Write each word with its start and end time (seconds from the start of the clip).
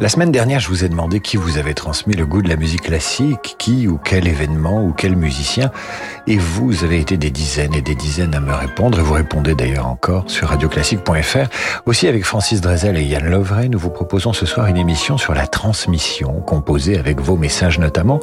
La 0.00 0.08
semaine 0.08 0.32
dernière, 0.32 0.60
je 0.60 0.68
vous 0.68 0.84
ai 0.84 0.88
demandé 0.88 1.20
qui 1.20 1.36
vous 1.36 1.58
avait 1.58 1.74
transmis 1.74 2.14
le 2.14 2.26
goût 2.26 2.42
de 2.42 2.48
la 2.48 2.56
musique 2.56 2.82
classique, 2.82 3.56
qui 3.58 3.88
ou 3.88 3.98
quel 3.98 4.28
événement 4.28 4.84
ou 4.84 4.92
quel 4.92 5.16
musicien, 5.16 5.70
et 6.26 6.36
vous 6.36 6.84
avez 6.84 7.00
été 7.00 7.16
des 7.16 7.30
dizaines 7.30 7.74
et 7.74 7.82
des 7.82 7.94
dizaines 7.94 8.34
à 8.34 8.40
me 8.40 8.52
répondre, 8.52 8.98
et 8.98 9.02
vous 9.02 9.14
répondez 9.14 9.54
d'ailleurs 9.54 9.86
encore 9.86 10.24
sur 10.26 10.48
radioclassique.fr. 10.48 11.48
Aussi 11.86 12.06
avec 12.06 12.24
Francis 12.24 12.60
Drezel 12.60 12.96
et 12.96 13.02
Yann 13.02 13.28
Lovray, 13.28 13.68
nous 13.68 13.78
vous 13.78 13.90
proposons 13.90 14.32
ce 14.32 14.46
soir 14.46 14.66
une 14.66 14.76
émission 14.76 15.18
sur 15.18 15.34
la 15.34 15.46
transmission, 15.46 16.40
composée 16.40 16.98
avec 16.98 17.20
vos 17.20 17.36
messages 17.36 17.78
notamment, 17.78 18.20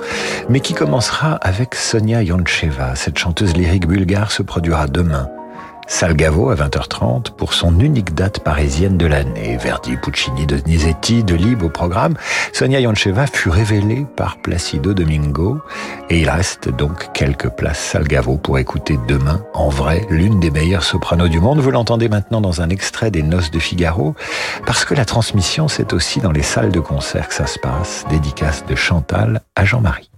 mais 0.49 0.59
qui 0.59 0.73
commencera 0.73 1.35
avec 1.35 1.75
Sonia 1.75 2.23
Yoncheva. 2.23 2.95
Cette 2.95 3.17
chanteuse 3.17 3.55
lyrique 3.55 3.87
bulgare 3.87 4.31
se 4.31 4.43
produira 4.43 4.87
demain 4.87 5.29
Salgavo 5.87 6.49
à 6.49 6.55
20h30 6.55 7.31
pour 7.31 7.53
son 7.53 7.79
unique 7.79 8.13
date 8.13 8.39
parisienne 8.39 8.97
de 8.97 9.05
l'année. 9.05 9.57
Verdi, 9.57 9.97
Puccini, 9.97 10.45
Donizetti, 10.45 11.23
de 11.23 11.35
Libre 11.35 11.67
au 11.67 11.69
programme. 11.69 12.15
Sonia 12.53 12.79
Yoncheva 12.79 13.27
fut 13.27 13.49
révélée 13.49 14.05
par 14.15 14.37
Placido 14.37 14.93
Domingo 14.93 15.59
et 16.09 16.21
il 16.21 16.29
reste 16.29 16.69
donc 16.69 17.11
quelques 17.13 17.49
places 17.49 17.79
Salgavo 17.79 18.37
pour 18.37 18.57
écouter 18.57 18.97
demain, 19.07 19.43
en 19.53 19.69
vrai, 19.69 20.05
l'une 20.09 20.39
des 20.39 20.51
meilleures 20.51 20.83
sopranos 20.83 21.29
du 21.29 21.39
monde. 21.39 21.59
Vous 21.59 21.71
l'entendez 21.71 22.09
maintenant 22.09 22.41
dans 22.41 22.61
un 22.61 22.69
extrait 22.69 23.11
des 23.11 23.23
Noces 23.23 23.51
de 23.51 23.59
Figaro 23.59 24.15
parce 24.65 24.85
que 24.85 24.93
la 24.93 25.05
transmission, 25.05 25.67
c'est 25.67 25.93
aussi 25.93 26.19
dans 26.19 26.31
les 26.31 26.43
salles 26.43 26.71
de 26.71 26.79
concert 26.79 27.27
que 27.27 27.33
ça 27.33 27.47
se 27.47 27.59
passe. 27.59 28.05
Dédicace 28.09 28.65
de 28.65 28.75
Chantal 28.75 29.41
à 29.55 29.65
Jean-Marie. 29.65 30.09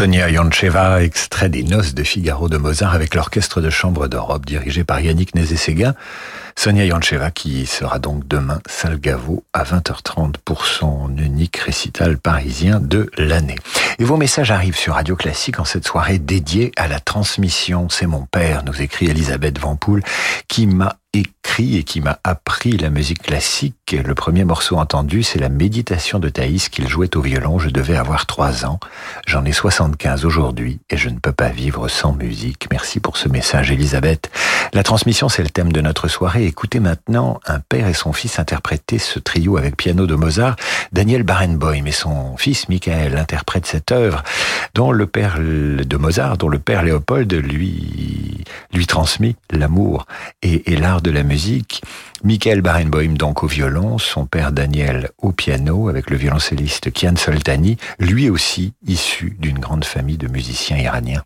Sonia 0.00 0.30
Yoncheva, 0.30 1.02
extrait 1.02 1.50
des 1.50 1.62
Noces 1.62 1.92
de 1.92 2.02
Figaro 2.02 2.48
de 2.48 2.56
Mozart 2.56 2.94
avec 2.94 3.14
l'orchestre 3.14 3.60
de 3.60 3.68
chambre 3.68 4.08
d'Europe 4.08 4.46
dirigé 4.46 4.82
par 4.82 4.98
Yannick 4.98 5.34
Nézé-Séguin. 5.34 5.94
Sonia 6.56 6.86
Yoncheva 6.86 7.30
qui 7.30 7.66
sera 7.66 7.98
donc 7.98 8.26
demain 8.26 8.62
Salgavo 8.66 9.44
à 9.52 9.62
20h30 9.62 10.36
pour 10.42 10.64
son 10.64 11.14
unique 11.18 11.58
récital 11.58 12.16
parisien 12.16 12.80
de 12.80 13.10
l'année. 13.18 13.56
Et 13.98 14.04
vos 14.04 14.16
messages 14.16 14.50
arrivent 14.50 14.78
sur 14.78 14.94
Radio 14.94 15.16
Classique 15.16 15.60
en 15.60 15.66
cette 15.66 15.86
soirée 15.86 16.18
dédiée 16.18 16.72
à 16.76 16.88
la 16.88 16.98
transmission. 16.98 17.90
C'est 17.90 18.06
mon 18.06 18.22
père, 18.24 18.64
nous 18.64 18.80
écrit 18.80 19.10
Elisabeth 19.10 19.58
Vampoul, 19.58 20.02
qui 20.48 20.66
m'a 20.66 20.96
écrit 21.12 21.76
et 21.76 21.82
qui 21.82 22.00
m'a 22.00 22.18
appris 22.24 22.76
la 22.76 22.90
musique 22.90 23.22
classique. 23.22 23.74
Le 23.92 24.14
premier 24.14 24.44
morceau 24.44 24.76
entendu, 24.76 25.22
c'est 25.24 25.40
la 25.40 25.48
méditation 25.48 26.20
de 26.20 26.28
Thaïs 26.28 26.68
qu'il 26.68 26.88
jouait 26.88 27.16
au 27.16 27.20
violon. 27.20 27.58
Je 27.58 27.70
devais 27.70 27.96
avoir 27.96 28.26
trois 28.26 28.64
ans. 28.64 28.78
J'en 29.26 29.44
ai 29.44 29.52
75 29.52 30.24
aujourd'hui 30.24 30.78
et 30.88 30.96
je 30.96 31.08
ne 31.08 31.18
peux 31.18 31.32
pas 31.32 31.48
vivre 31.48 31.88
sans 31.88 32.12
musique. 32.12 32.68
Merci 32.70 33.00
pour 33.00 33.16
ce 33.16 33.28
message, 33.28 33.72
Elisabeth. 33.72 34.30
La 34.72 34.84
transmission, 34.84 35.28
c'est 35.28 35.42
le 35.42 35.50
thème 35.50 35.72
de 35.72 35.80
notre 35.80 36.06
soirée. 36.06 36.46
Écoutez 36.46 36.78
maintenant 36.78 37.40
un 37.46 37.58
père 37.58 37.88
et 37.88 37.94
son 37.94 38.12
fils 38.12 38.38
interpréter 38.38 38.98
ce 38.98 39.18
trio 39.18 39.56
avec 39.56 39.76
piano 39.76 40.06
de 40.06 40.14
Mozart. 40.14 40.54
Daniel 40.92 41.24
Barenboim 41.24 41.86
et 41.86 41.92
son 41.92 42.36
fils 42.36 42.68
Michael 42.68 43.16
interprètent 43.16 43.66
cette 43.66 43.90
œuvre 43.90 44.22
dont 44.74 44.92
le 44.92 45.06
père 45.06 45.38
de 45.40 45.96
Mozart, 45.96 46.36
dont 46.36 46.48
le 46.48 46.60
père 46.60 46.84
Léopold 46.84 47.32
lui, 47.32 48.44
lui 48.72 48.86
transmit 48.86 49.34
l'amour 49.50 50.06
et, 50.42 50.72
et 50.72 50.76
l'art 50.76 50.99
de 51.02 51.10
la 51.10 51.22
musique. 51.22 51.82
Michael 52.22 52.62
Barenboim 52.62 53.14
donc 53.14 53.42
au 53.42 53.46
violon, 53.46 53.98
son 53.98 54.26
père 54.26 54.52
Daniel 54.52 55.10
au 55.18 55.32
piano 55.32 55.88
avec 55.88 56.10
le 56.10 56.16
violoncelliste 56.16 56.92
Kian 56.92 57.16
Soltani, 57.16 57.76
lui 57.98 58.30
aussi 58.30 58.72
issu 58.86 59.36
d'une 59.38 59.58
grande 59.58 59.84
famille 59.84 60.18
de 60.18 60.28
musiciens 60.28 60.76
iraniens. 60.76 61.24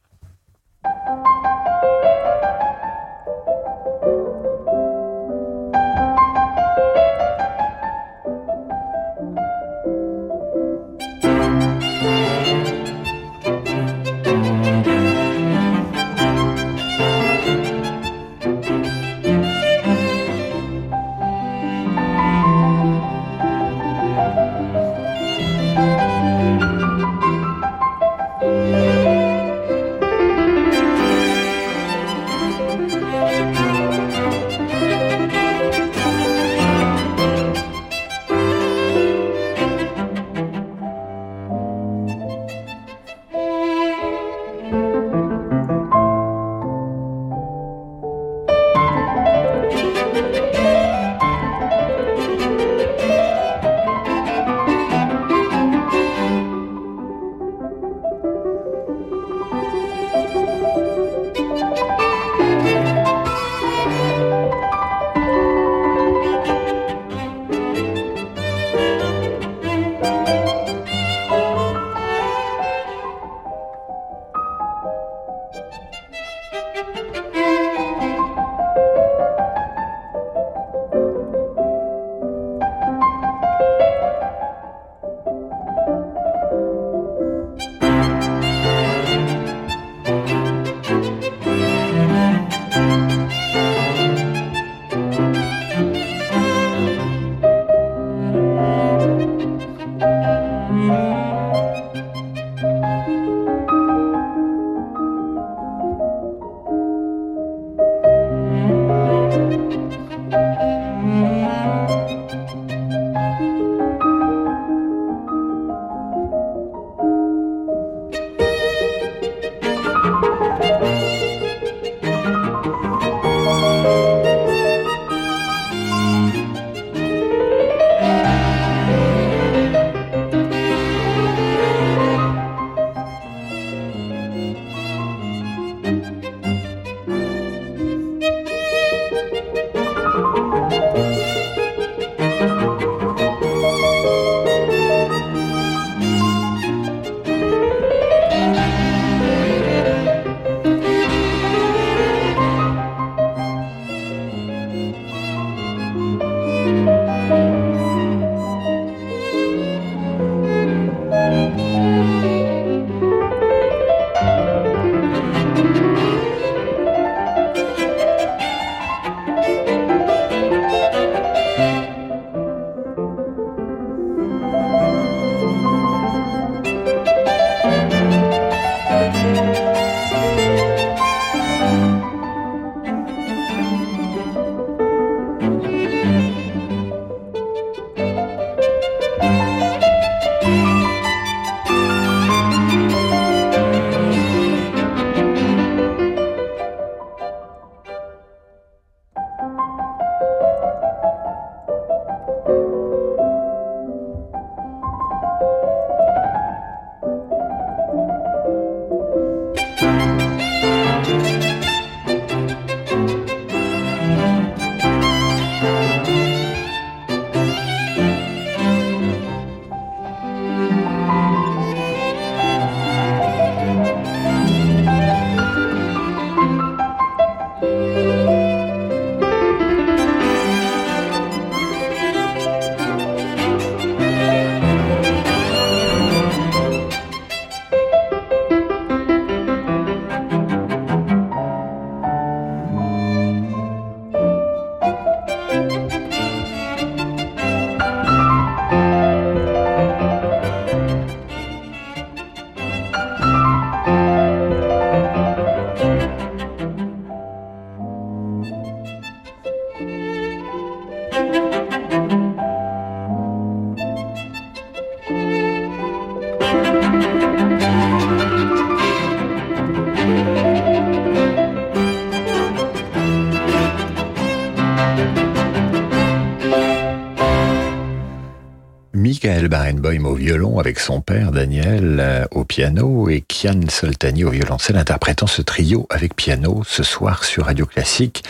Au 279.86 280.14
violon 280.14 280.60
avec 280.60 280.80
son 280.80 281.02
père 281.02 281.30
Daniel 281.30 281.98
euh, 282.00 282.24
au 282.30 282.44
piano 282.44 283.10
et 283.10 283.20
Kian 283.20 283.60
Soltani 283.68 284.24
au 284.24 284.30
violoncelle 284.30 284.78
interprétant 284.78 285.26
ce 285.26 285.42
trio 285.42 285.86
avec 285.90 286.16
piano 286.16 286.62
ce 286.66 286.82
soir 286.82 287.22
sur 287.22 287.44
Radio 287.44 287.66
Classique 287.66 288.24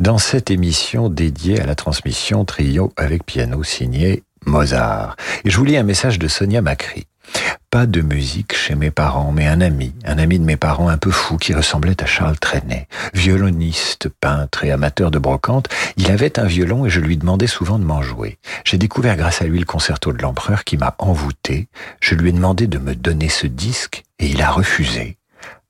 dans 0.00 0.18
cette 0.18 0.50
émission 0.50 1.08
dédiée 1.08 1.62
à 1.62 1.66
la 1.66 1.74
transmission 1.74 2.44
trio 2.44 2.92
avec 2.98 3.24
piano 3.24 3.64
signé 3.64 4.22
Mozart. 4.44 5.16
Et 5.46 5.50
je 5.50 5.56
vous 5.56 5.64
lis 5.64 5.78
un 5.78 5.82
message 5.82 6.18
de 6.18 6.28
Sonia 6.28 6.60
Macri. 6.60 7.06
Pas 7.70 7.84
de 7.84 8.00
musique 8.00 8.56
chez 8.56 8.74
mes 8.74 8.90
parents, 8.90 9.30
mais 9.30 9.46
un 9.46 9.60
ami, 9.60 9.92
un 10.06 10.16
ami 10.16 10.38
de 10.38 10.44
mes 10.44 10.56
parents 10.56 10.88
un 10.88 10.96
peu 10.96 11.10
fou 11.10 11.36
qui 11.36 11.52
ressemblait 11.52 12.02
à 12.02 12.06
Charles 12.06 12.38
Trenet. 12.38 12.88
Violoniste, 13.12 14.08
peintre 14.08 14.64
et 14.64 14.70
amateur 14.70 15.10
de 15.10 15.18
brocante, 15.18 15.68
il 15.98 16.10
avait 16.10 16.38
un 16.38 16.46
violon 16.46 16.86
et 16.86 16.90
je 16.90 17.00
lui 17.00 17.18
demandais 17.18 17.46
souvent 17.46 17.78
de 17.78 17.84
m'en 17.84 18.00
jouer. 18.00 18.38
J'ai 18.64 18.78
découvert 18.78 19.18
grâce 19.18 19.42
à 19.42 19.44
lui 19.44 19.58
le 19.58 19.66
concerto 19.66 20.14
de 20.14 20.22
l'empereur 20.22 20.64
qui 20.64 20.78
m'a 20.78 20.94
envoûté. 20.98 21.68
Je 22.00 22.14
lui 22.14 22.30
ai 22.30 22.32
demandé 22.32 22.66
de 22.68 22.78
me 22.78 22.94
donner 22.94 23.28
ce 23.28 23.46
disque 23.46 24.02
et 24.18 24.28
il 24.28 24.40
a 24.40 24.50
refusé. 24.50 25.18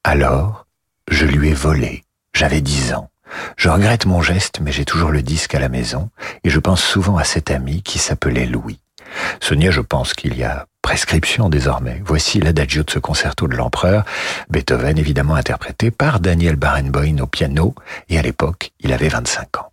Alors, 0.04 0.66
je 1.10 1.26
lui 1.26 1.48
ai 1.48 1.54
volé. 1.54 2.04
J'avais 2.32 2.60
dix 2.60 2.92
ans. 2.92 3.10
Je 3.56 3.68
regrette 3.68 4.06
mon 4.06 4.22
geste, 4.22 4.60
mais 4.60 4.70
j'ai 4.70 4.84
toujours 4.84 5.10
le 5.10 5.22
disque 5.22 5.56
à 5.56 5.60
la 5.60 5.68
maison 5.68 6.10
et 6.44 6.50
je 6.50 6.60
pense 6.60 6.82
souvent 6.82 7.16
à 7.16 7.24
cet 7.24 7.50
ami 7.50 7.82
qui 7.82 7.98
s'appelait 7.98 8.46
Louis. 8.46 8.78
Sonia, 9.40 9.70
je 9.70 9.80
pense 9.80 10.14
qu'il 10.14 10.36
y 10.36 10.44
a 10.44 10.66
prescription 10.82 11.48
désormais. 11.50 12.00
Voici 12.04 12.40
l'adagio 12.40 12.82
de 12.82 12.90
ce 12.90 12.98
concerto 12.98 13.46
de 13.46 13.54
l'empereur, 13.54 14.04
Beethoven 14.48 14.96
évidemment 14.98 15.34
interprété 15.34 15.90
par 15.90 16.18
Daniel 16.18 16.56
Barenboim 16.56 17.18
au 17.20 17.26
piano, 17.26 17.74
et 18.08 18.18
à 18.18 18.22
l'époque, 18.22 18.72
il 18.80 18.92
avait 18.92 19.08
25 19.08 19.58
ans. 19.58 19.70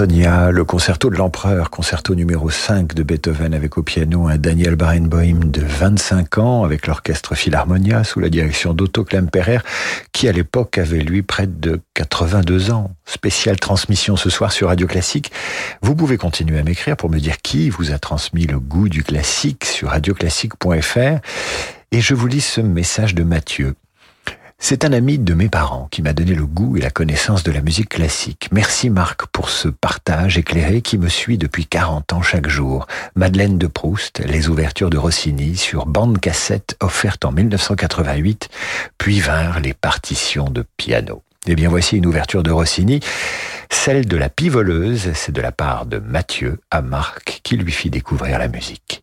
Sonia, 0.00 0.50
le 0.50 0.64
concerto 0.64 1.10
de 1.10 1.16
l'empereur, 1.16 1.68
concerto 1.68 2.14
numéro 2.14 2.48
5 2.48 2.94
de 2.94 3.02
Beethoven 3.02 3.52
avec 3.52 3.76
au 3.76 3.82
piano 3.82 4.28
un 4.28 4.38
Daniel 4.38 4.74
Barenboim 4.74 5.40
de 5.44 5.60
25 5.60 6.38
ans 6.38 6.64
avec 6.64 6.86
l'orchestre 6.86 7.34
Philharmonia 7.34 8.02
sous 8.02 8.18
la 8.18 8.30
direction 8.30 8.72
d'Otto 8.72 9.04
Klemperer 9.04 9.58
qui 10.12 10.26
à 10.26 10.32
l'époque 10.32 10.78
avait 10.78 11.00
lui 11.00 11.20
près 11.20 11.46
de 11.46 11.82
82 11.92 12.70
ans. 12.70 12.92
Spéciale 13.04 13.58
transmission 13.60 14.16
ce 14.16 14.30
soir 14.30 14.52
sur 14.52 14.68
Radio 14.68 14.86
Classique. 14.86 15.32
Vous 15.82 15.94
pouvez 15.94 16.16
continuer 16.16 16.58
à 16.58 16.62
m'écrire 16.62 16.96
pour 16.96 17.10
me 17.10 17.18
dire 17.18 17.36
qui 17.42 17.68
vous 17.68 17.92
a 17.92 17.98
transmis 17.98 18.46
le 18.46 18.58
goût 18.58 18.88
du 18.88 19.04
classique 19.04 19.66
sur 19.66 19.90
radioclassique.fr 19.90 21.20
et 21.92 22.00
je 22.00 22.14
vous 22.14 22.26
lis 22.26 22.40
ce 22.40 22.62
message 22.62 23.14
de 23.14 23.22
Mathieu. 23.22 23.74
C'est 24.62 24.84
un 24.84 24.92
ami 24.92 25.18
de 25.18 25.32
mes 25.32 25.48
parents 25.48 25.88
qui 25.90 26.02
m'a 26.02 26.12
donné 26.12 26.34
le 26.34 26.44
goût 26.44 26.76
et 26.76 26.80
la 26.80 26.90
connaissance 26.90 27.42
de 27.42 27.50
la 27.50 27.62
musique 27.62 27.88
classique. 27.88 28.50
Merci 28.52 28.90
Marc 28.90 29.26
pour 29.32 29.48
ce 29.48 29.68
partage 29.68 30.36
éclairé 30.36 30.82
qui 30.82 30.98
me 30.98 31.08
suit 31.08 31.38
depuis 31.38 31.66
40 31.66 32.12
ans 32.12 32.22
chaque 32.22 32.46
jour. 32.46 32.86
Madeleine 33.16 33.56
de 33.56 33.66
Proust, 33.66 34.20
les 34.20 34.48
ouvertures 34.48 34.90
de 34.90 34.98
Rossini 34.98 35.56
sur 35.56 35.86
bande 35.86 36.20
cassette 36.20 36.76
offerte 36.80 37.24
en 37.24 37.32
1988, 37.32 38.50
puis 38.98 39.18
vinrent 39.18 39.60
les 39.60 39.74
partitions 39.74 40.50
de 40.50 40.64
piano. 40.76 41.22
Eh 41.46 41.54
bien 41.56 41.70
voici 41.70 41.96
une 41.96 42.06
ouverture 42.06 42.42
de 42.42 42.50
Rossini, 42.50 43.00
celle 43.70 44.06
de 44.06 44.16
la 44.18 44.28
pivoleuse, 44.28 45.10
c'est 45.14 45.32
de 45.32 45.40
la 45.40 45.52
part 45.52 45.86
de 45.86 45.98
Mathieu 45.98 46.60
à 46.70 46.82
Marc 46.82 47.40
qui 47.42 47.56
lui 47.56 47.72
fit 47.72 47.90
découvrir 47.90 48.38
la 48.38 48.48
musique. 48.48 49.02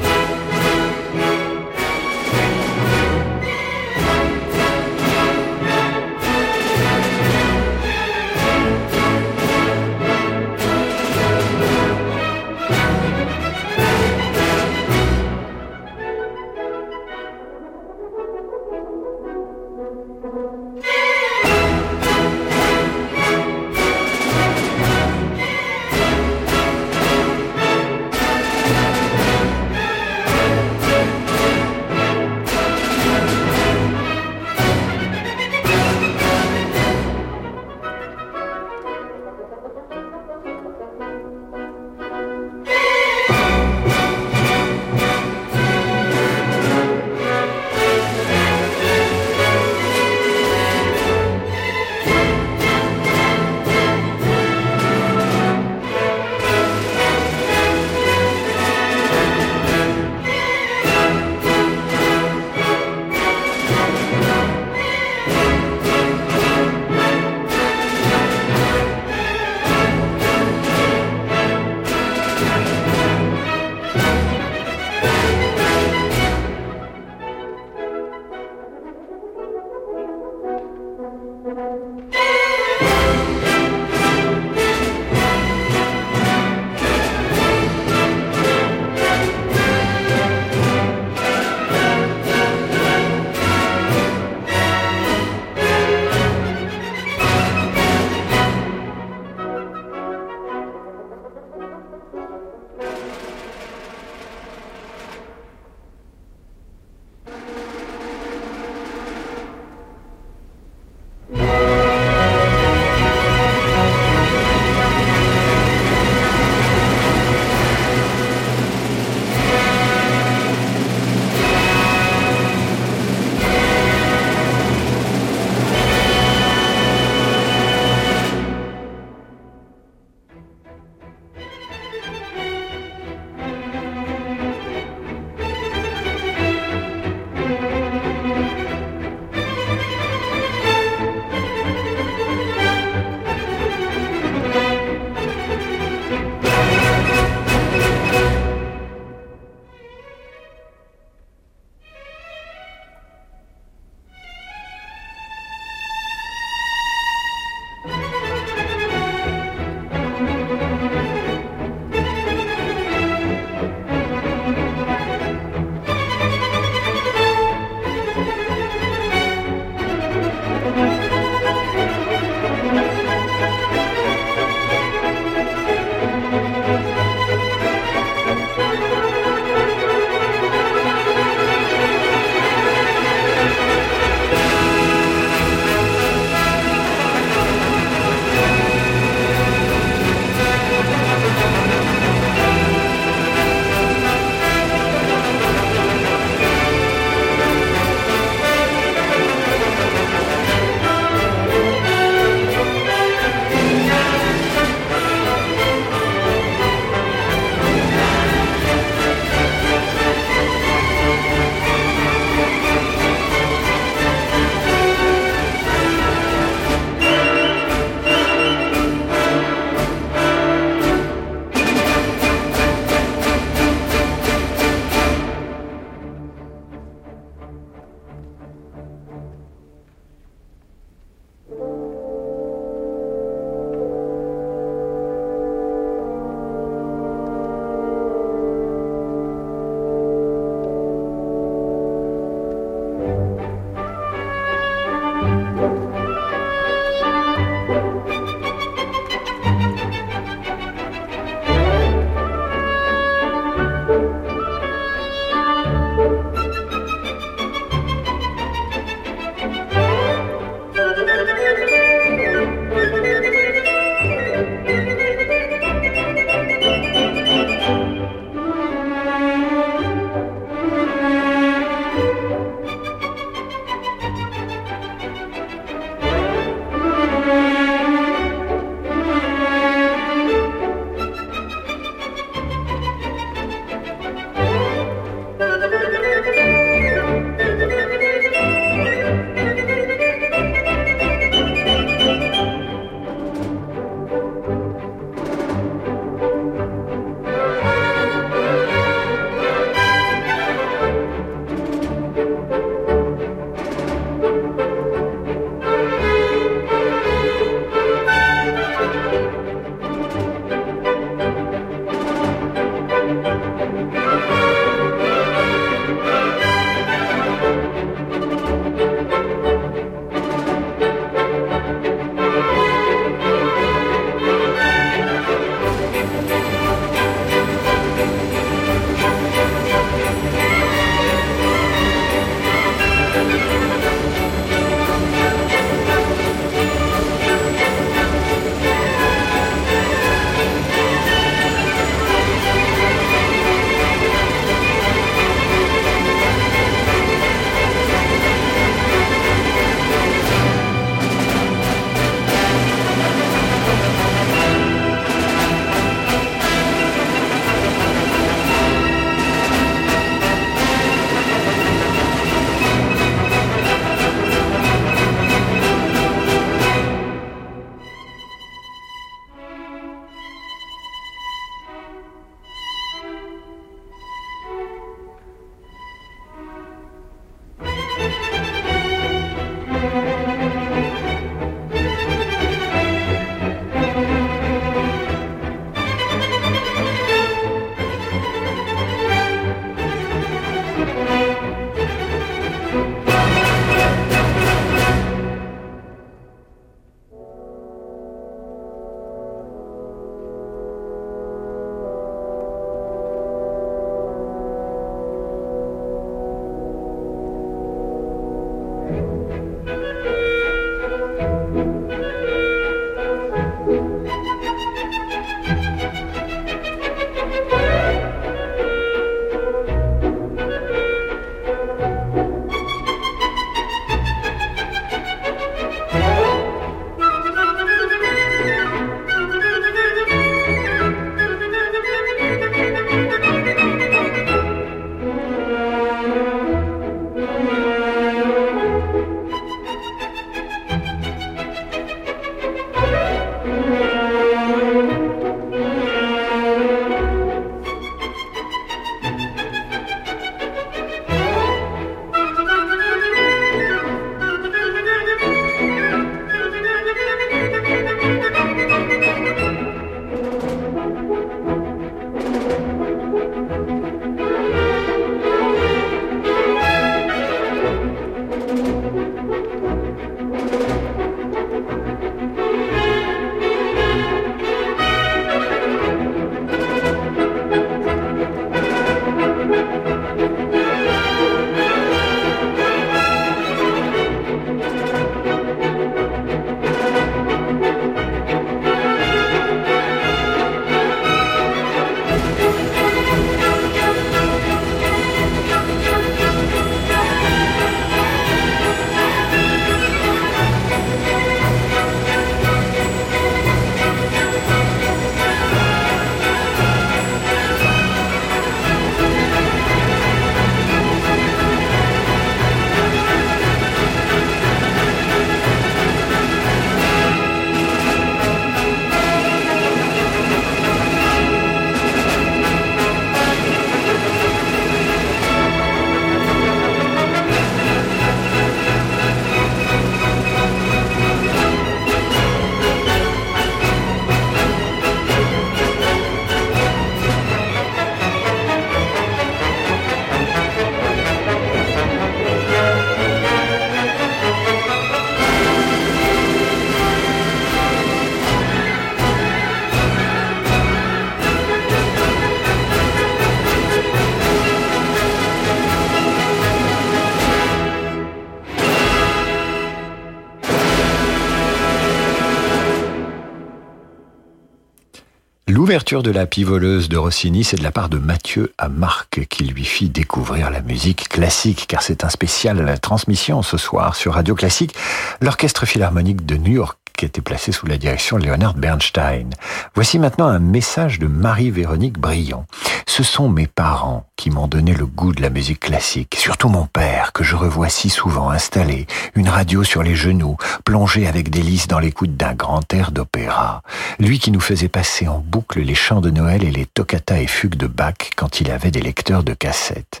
L'ouverture 565.74 566.04
de 566.04 566.12
la 566.12 566.26
pivoleuse 566.26 566.88
de 566.88 566.96
Rossini, 566.96 567.42
c'est 567.42 567.56
de 567.56 567.64
la 567.64 567.72
part 567.72 567.88
de 567.88 567.98
Mathieu 567.98 568.52
à 568.58 568.68
Marc 568.68 569.26
qui 569.28 569.42
lui 569.42 569.64
fit 569.64 569.88
découvrir 569.88 570.48
la 570.52 570.60
musique 570.60 571.08
classique, 571.08 571.64
car 571.66 571.82
c'est 571.82 572.04
un 572.04 572.08
spécial 572.10 572.78
transmission 572.78 573.42
ce 573.42 573.56
soir 573.56 573.96
sur 573.96 574.14
Radio 574.14 574.36
Classique. 574.36 574.72
L'Orchestre 575.20 575.66
Philharmonique 575.66 576.24
de 576.24 576.36
New 576.36 576.52
York 576.52 576.78
était 577.04 577.20
placée 577.20 577.52
sous 577.52 577.66
la 577.66 577.78
direction 577.78 578.18
de 578.18 578.26
Leonard 578.26 578.54
Bernstein. 578.54 579.30
Voici 579.74 579.98
maintenant 579.98 580.26
un 580.26 580.38
message 580.38 580.98
de 580.98 581.06
Marie-Véronique 581.06 581.98
Brion. 581.98 582.46
Ce 582.86 583.02
sont 583.02 583.28
mes 583.28 583.46
parents 583.46 584.06
qui 584.16 584.30
m'ont 584.30 584.46
donné 584.46 584.74
le 584.74 584.86
goût 584.86 585.12
de 585.12 585.22
la 585.22 585.30
musique 585.30 585.60
classique, 585.60 586.16
surtout 586.18 586.48
mon 586.48 586.66
père, 586.66 587.12
que 587.12 587.24
je 587.24 587.34
revois 587.34 587.68
si 587.68 587.90
souvent 587.90 588.30
installé, 588.30 588.86
une 589.14 589.28
radio 589.28 589.64
sur 589.64 589.82
les 589.82 589.94
genoux, 589.94 590.36
plongé 590.64 591.06
avec 591.06 591.30
délice 591.30 591.66
dans 591.66 591.78
l'écoute 591.78 592.16
d'un 592.16 592.34
grand 592.34 592.72
air 592.72 592.92
d'opéra. 592.92 593.62
Lui 593.98 594.18
qui 594.18 594.30
nous 594.30 594.40
faisait 594.40 594.68
passer 594.68 595.08
en 595.08 595.18
boucle 595.18 595.60
les 595.60 595.74
chants 595.74 596.00
de 596.00 596.10
Noël 596.10 596.44
et 596.44 596.50
les 596.50 596.66
toccata 596.66 597.20
et 597.20 597.26
fugues 597.26 597.56
de 597.56 597.66
Bach 597.66 597.94
quand 598.16 598.40
il 598.40 598.50
avait 598.50 598.70
des 598.70 598.80
lecteurs 598.80 599.24
de 599.24 599.34
cassettes. 599.34 600.00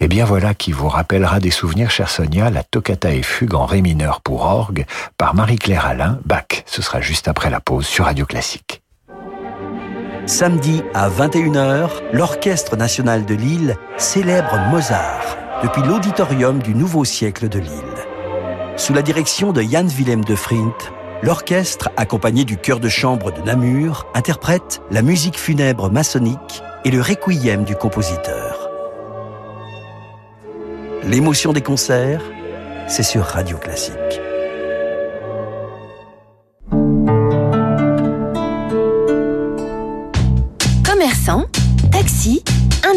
Eh 0.00 0.08
bien 0.08 0.24
voilà 0.24 0.54
qui 0.54 0.72
vous 0.72 0.88
rappellera 0.88 1.40
des 1.40 1.50
souvenirs, 1.50 1.90
chère 1.90 2.10
Sonia, 2.10 2.50
la 2.50 2.62
toccata 2.62 3.12
et 3.12 3.22
fugue 3.22 3.54
en 3.54 3.66
ré 3.66 3.82
mineur 3.82 4.20
pour 4.20 4.42
orgue 4.42 4.86
par 5.16 5.34
Marie-Claire 5.34 5.86
Alain, 5.86 6.20
Bach. 6.24 6.37
Ce 6.66 6.82
sera 6.82 7.00
juste 7.00 7.28
après 7.28 7.50
la 7.50 7.60
pause 7.60 7.86
sur 7.86 8.04
Radio 8.04 8.26
Classique. 8.26 8.82
Samedi 10.26 10.82
à 10.92 11.08
21h, 11.08 11.88
l'Orchestre 12.12 12.76
national 12.76 13.24
de 13.24 13.34
Lille 13.34 13.76
célèbre 13.96 14.58
Mozart 14.70 15.38
depuis 15.62 15.82
l'auditorium 15.82 16.62
du 16.62 16.74
Nouveau 16.74 17.04
siècle 17.04 17.48
de 17.48 17.58
Lille. 17.58 17.72
Sous 18.76 18.92
la 18.92 19.02
direction 19.02 19.52
de 19.52 19.62
Jan 19.62 19.86
Willem 19.86 20.24
de 20.24 20.34
Frint, 20.34 20.76
l'orchestre, 21.22 21.90
accompagné 21.96 22.44
du 22.44 22.58
chœur 22.58 22.78
de 22.78 22.88
chambre 22.88 23.32
de 23.32 23.40
Namur, 23.40 24.06
interprète 24.14 24.82
la 24.90 25.02
musique 25.02 25.38
funèbre 25.38 25.90
maçonnique 25.90 26.62
et 26.84 26.90
le 26.90 27.00
requiem 27.00 27.64
du 27.64 27.74
compositeur. 27.74 28.68
L'émotion 31.04 31.52
des 31.52 31.62
concerts, 31.62 32.22
c'est 32.86 33.02
sur 33.02 33.24
Radio 33.24 33.56
Classique. 33.56 34.20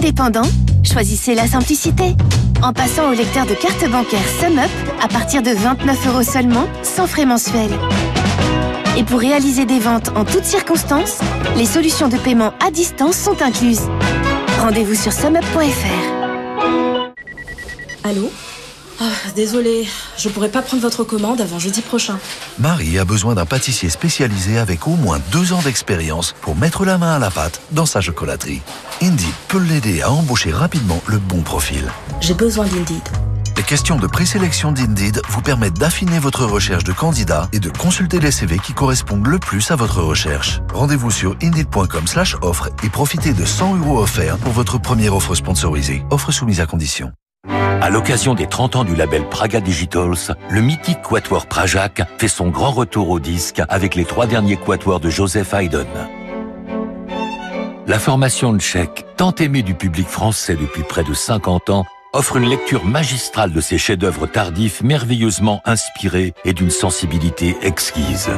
Indépendant, 0.01 0.49
choisissez 0.83 1.35
la 1.35 1.45
simplicité. 1.45 2.15
En 2.63 2.73
passant 2.73 3.11
au 3.11 3.13
lecteur 3.13 3.45
de 3.45 3.53
carte 3.53 3.87
bancaire 3.87 4.27
SumUp 4.39 4.71
à 4.99 5.07
partir 5.07 5.43
de 5.43 5.51
29 5.51 6.07
euros 6.07 6.23
seulement, 6.23 6.67
sans 6.81 7.05
frais 7.05 7.27
mensuels. 7.27 7.77
Et 8.97 9.03
pour 9.03 9.19
réaliser 9.19 9.65
des 9.65 9.77
ventes 9.77 10.09
en 10.15 10.25
toutes 10.25 10.45
circonstances, 10.45 11.19
les 11.55 11.67
solutions 11.67 12.07
de 12.07 12.17
paiement 12.17 12.51
à 12.65 12.71
distance 12.71 13.15
sont 13.15 13.39
incluses. 13.43 13.87
Rendez-vous 14.59 14.95
sur 14.95 15.13
sumup.fr. 15.13 15.61
Allô? 18.03 18.31
Ah, 19.01 19.31
Désolée, 19.35 19.87
je 20.17 20.29
pourrais 20.29 20.49
pas 20.49 20.61
prendre 20.61 20.81
votre 20.81 21.03
commande 21.03 21.41
avant 21.41 21.59
jeudi 21.59 21.81
prochain. 21.81 22.19
Marie 22.59 22.99
a 22.99 23.05
besoin 23.05 23.35
d'un 23.35 23.45
pâtissier 23.45 23.89
spécialisé 23.89 24.57
avec 24.57 24.87
au 24.87 24.95
moins 24.95 25.19
deux 25.31 25.53
ans 25.53 25.61
d'expérience 25.61 26.35
pour 26.41 26.55
mettre 26.55 26.85
la 26.85 26.97
main 26.97 27.15
à 27.15 27.19
la 27.19 27.31
pâte 27.31 27.61
dans 27.71 27.85
sa 27.85 27.99
chocolaterie. 28.01 28.61
Indeed 29.01 29.33
peut 29.47 29.59
l'aider 29.59 30.01
à 30.01 30.11
embaucher 30.11 30.51
rapidement 30.51 31.01
le 31.07 31.17
bon 31.17 31.41
profil. 31.41 31.91
J'ai 32.21 32.35
besoin 32.35 32.65
d'Indeed. 32.65 33.01
Les 33.57 33.63
questions 33.63 33.97
de 33.97 34.07
présélection 34.07 34.71
d'Indeed 34.71 35.21
vous 35.29 35.41
permettent 35.41 35.77
d'affiner 35.77 36.19
votre 36.19 36.45
recherche 36.45 36.83
de 36.83 36.93
candidats 36.93 37.47
et 37.53 37.59
de 37.59 37.69
consulter 37.69 38.19
les 38.19 38.31
CV 38.31 38.57
qui 38.59 38.73
correspondent 38.73 39.27
le 39.27 39.39
plus 39.39 39.69
à 39.71 39.75
votre 39.75 40.01
recherche. 40.01 40.61
Rendez-vous 40.73 41.11
sur 41.11 41.35
indeed.com/offre 41.43 42.69
et 42.83 42.89
profitez 42.89 43.33
de 43.33 43.45
100 43.45 43.77
euros 43.77 43.99
offerts 43.99 44.37
pour 44.37 44.53
votre 44.53 44.79
première 44.79 45.15
offre 45.15 45.35
sponsorisée. 45.35 46.03
Offre 46.09 46.31
soumise 46.31 46.59
à 46.59 46.65
condition. 46.65 47.11
À 47.81 47.89
l'occasion 47.89 48.35
des 48.35 48.45
30 48.45 48.75
ans 48.75 48.83
du 48.83 48.95
label 48.95 49.27
Praga 49.27 49.59
Digitals, 49.59 50.35
le 50.51 50.61
mythique 50.61 51.01
quatuor 51.01 51.47
Prajac 51.47 52.03
fait 52.19 52.27
son 52.27 52.49
grand 52.49 52.69
retour 52.69 53.09
au 53.09 53.19
disque 53.19 53.59
avec 53.69 53.95
les 53.95 54.05
trois 54.05 54.27
derniers 54.27 54.55
quatuors 54.55 54.99
de 54.99 55.09
Joseph 55.09 55.51
Haydn. 55.55 55.87
La 57.87 57.97
formation 57.97 58.55
tchèque, 58.59 59.07
tant 59.17 59.33
aimée 59.33 59.63
du 59.63 59.73
public 59.73 60.07
français 60.07 60.55
depuis 60.55 60.83
près 60.83 61.03
de 61.03 61.15
50 61.15 61.71
ans, 61.71 61.85
offre 62.13 62.37
une 62.37 62.47
lecture 62.47 62.85
magistrale 62.85 63.51
de 63.51 63.61
ses 63.61 63.79
chefs-d'œuvre 63.79 64.27
tardifs 64.27 64.83
merveilleusement 64.83 65.61
inspirés 65.65 66.35
et 66.45 66.53
d'une 66.53 66.69
sensibilité 66.69 67.57
exquise. 67.63 68.29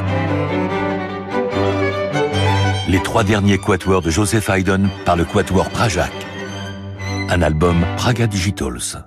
Les 2.88 3.02
trois 3.02 3.24
derniers 3.24 3.58
quatuors 3.58 4.00
de 4.00 4.10
Joseph 4.10 4.48
Haydn 4.48 4.88
par 5.04 5.16
le 5.16 5.26
quatuor 5.26 5.68
Prajac. 5.68 6.10
Un 7.28 7.42
album 7.42 7.84
Praga 7.96 8.26
Digitals. 8.26 9.04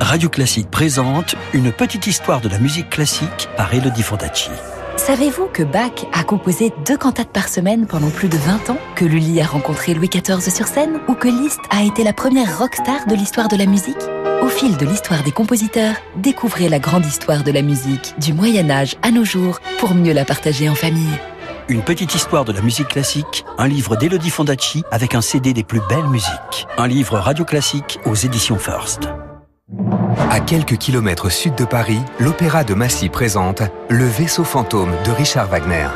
Radio 0.00 0.28
Classique 0.28 0.70
présente 0.70 1.34
Une 1.52 1.72
petite 1.72 2.06
histoire 2.06 2.40
de 2.40 2.48
la 2.48 2.58
musique 2.58 2.90
classique 2.90 3.48
par 3.56 3.72
Elodie 3.74 4.02
Fondacci. 4.02 4.50
Savez-vous 4.96 5.46
que 5.46 5.62
Bach 5.62 6.06
a 6.12 6.24
composé 6.24 6.72
deux 6.86 6.96
cantates 6.96 7.32
par 7.32 7.48
semaine 7.48 7.86
pendant 7.86 8.10
plus 8.10 8.28
de 8.28 8.36
20 8.36 8.70
ans 8.70 8.78
Que 8.94 9.04
Lully 9.04 9.40
a 9.40 9.46
rencontré 9.46 9.94
Louis 9.94 10.08
XIV 10.08 10.40
sur 10.40 10.66
scène 10.66 11.00
Ou 11.08 11.14
que 11.14 11.28
Liszt 11.28 11.60
a 11.70 11.82
été 11.82 12.04
la 12.04 12.12
première 12.12 12.58
rockstar 12.58 13.06
de 13.06 13.14
l'histoire 13.14 13.48
de 13.48 13.56
la 13.56 13.66
musique? 13.66 13.96
Au 14.42 14.48
fil 14.48 14.76
de 14.76 14.86
l'histoire 14.86 15.22
des 15.22 15.32
compositeurs, 15.32 15.96
découvrez 16.16 16.68
la 16.68 16.78
grande 16.78 17.06
histoire 17.06 17.42
de 17.42 17.52
la 17.52 17.62
musique, 17.62 18.14
du 18.18 18.32
Moyen-Âge 18.32 18.96
à 19.02 19.10
nos 19.10 19.24
jours, 19.24 19.60
pour 19.78 19.94
mieux 19.94 20.12
la 20.12 20.24
partager 20.24 20.68
en 20.68 20.74
famille. 20.74 21.18
Une 21.68 21.82
petite 21.82 22.14
histoire 22.14 22.44
de 22.44 22.52
la 22.52 22.60
musique 22.60 22.86
classique, 22.86 23.44
un 23.58 23.66
livre 23.66 23.96
d'Elodie 23.96 24.30
Fondacci 24.30 24.84
avec 24.92 25.16
un 25.16 25.20
CD 25.20 25.52
des 25.52 25.64
plus 25.64 25.80
belles 25.88 26.06
musiques. 26.06 26.68
Un 26.78 26.86
livre 26.86 27.18
radio 27.18 27.44
classique 27.44 27.98
aux 28.06 28.14
éditions 28.14 28.56
First. 28.56 29.08
À 30.30 30.38
quelques 30.38 30.76
kilomètres 30.76 31.28
sud 31.28 31.56
de 31.56 31.64
Paris, 31.64 31.98
l'Opéra 32.20 32.62
de 32.62 32.74
Massy 32.74 33.08
présente 33.08 33.62
Le 33.88 34.04
vaisseau 34.04 34.44
fantôme 34.44 34.92
de 35.04 35.10
Richard 35.10 35.48
Wagner. 35.48 35.88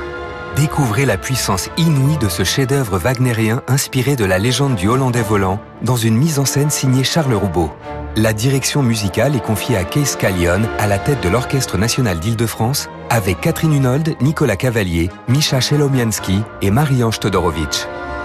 Découvrez 0.56 1.06
la 1.06 1.16
puissance 1.16 1.70
inouïe 1.76 2.18
de 2.18 2.28
ce 2.28 2.42
chef-d'œuvre 2.42 2.98
wagnérien 2.98 3.62
inspiré 3.68 4.16
de 4.16 4.24
la 4.24 4.38
légende 4.38 4.74
du 4.74 4.88
Hollandais 4.88 5.22
volant 5.22 5.60
dans 5.82 5.96
une 5.96 6.16
mise 6.16 6.40
en 6.40 6.46
scène 6.46 6.70
signée 6.70 7.04
Charles 7.04 7.34
Roubaud. 7.34 7.70
La 8.16 8.32
direction 8.32 8.82
musicale 8.82 9.36
est 9.36 9.44
confiée 9.44 9.76
à 9.76 9.84
Kees 9.84 10.16
Callion 10.18 10.62
à 10.80 10.88
la 10.88 10.98
tête 10.98 11.22
de 11.22 11.28
l'Orchestre 11.28 11.78
national 11.78 12.18
d'Île-de-France 12.18 12.88
avec 13.10 13.40
Catherine 13.40 13.74
Hunold, 13.74 14.14
Nicolas 14.20 14.56
Cavalier, 14.56 15.10
Misha 15.28 15.60
Chelomianski 15.60 16.40
et 16.62 16.70
Marie-Ange. 16.70 17.18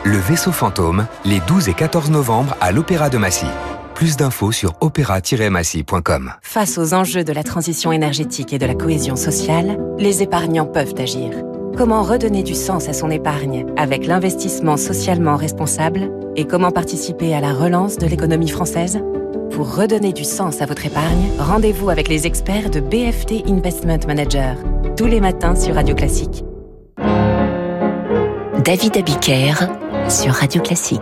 Le 0.04 0.18
vaisseau 0.18 0.52
fantôme, 0.52 1.08
les 1.26 1.40
12 1.42 1.70
et 1.70 1.74
14 1.74 2.12
novembre 2.12 2.56
à 2.62 2.72
l'Opéra 2.72 3.10
de 3.10 3.18
Massy. 3.18 3.48
Plus 3.96 4.18
d'infos 4.18 4.52
sur 4.52 4.76
opéra-massy.com. 4.82 6.34
Face 6.42 6.78
aux 6.78 6.94
enjeux 6.94 7.24
de 7.24 7.34
la 7.34 7.44
transition 7.44 7.92
énergétique 7.92 8.54
et 8.54 8.60
de 8.60 8.66
la 8.66 8.76
cohésion 8.76 9.16
sociale, 9.16 9.78
les 9.98 10.22
épargnants 10.22 10.66
peuvent 10.66 10.94
agir. 10.98 11.32
Comment 11.76 12.04
redonner 12.04 12.44
du 12.44 12.54
sens 12.54 12.88
à 12.88 12.94
son 12.94 13.10
épargne 13.10 13.66
avec 13.78 14.06
l'investissement 14.06 14.78
socialement 14.78 15.36
responsable 15.36 16.12
et 16.36 16.46
comment 16.46 16.72
participer 16.72 17.34
à 17.34 17.42
la 17.42 17.54
relance 17.54 17.98
de 17.98 18.06
l'économie 18.06 18.50
française? 18.50 19.00
Pour 19.52 19.76
redonner 19.76 20.12
du 20.12 20.26
sens 20.26 20.62
à 20.62 20.66
votre 20.66 20.86
épargne, 20.86 21.30
rendez-vous 21.40 21.90
avec 21.90 22.10
les 22.10 22.28
experts 22.28 22.70
de 22.70 22.82
BFT 22.82 23.48
Investment 23.48 24.06
Manager, 24.06 24.58
tous 24.96 25.08
les 25.08 25.20
matins 25.20 25.56
sur 25.56 25.76
Radio 25.76 25.94
Classique. 25.94 26.46
David 28.64 28.98
Abiker 28.98 29.54
sur 30.08 30.34
Radio 30.34 30.62
Classique. 30.62 31.02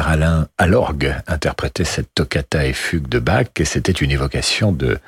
Alain 0.00 0.46
l'orgue 0.70 1.16
interprétait 1.26 1.84
cette 1.84 2.14
toccata 2.14 2.64
et 2.64 2.72
fugue 2.72 3.08
de 3.08 3.18
Bach 3.18 3.48
et 3.58 3.64
c'était 3.64 3.90
une 3.90 4.12
évocation 4.12 4.70
de, 4.70 4.98